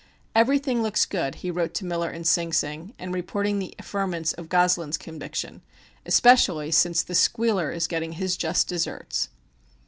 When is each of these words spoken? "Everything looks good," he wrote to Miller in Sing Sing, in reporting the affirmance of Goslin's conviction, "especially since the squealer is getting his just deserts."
"Everything 0.33 0.81
looks 0.81 1.05
good," 1.05 1.35
he 1.45 1.51
wrote 1.51 1.75
to 1.75 1.85
Miller 1.85 2.09
in 2.09 2.23
Sing 2.23 2.51
Sing, 2.51 2.95
in 2.97 3.11
reporting 3.11 3.59
the 3.59 3.75
affirmance 3.77 4.33
of 4.33 4.49
Goslin's 4.49 4.97
conviction, 4.97 5.61
"especially 6.07 6.71
since 6.71 7.03
the 7.03 7.13
squealer 7.13 7.69
is 7.69 7.85
getting 7.85 8.13
his 8.13 8.35
just 8.35 8.67
deserts." 8.67 9.29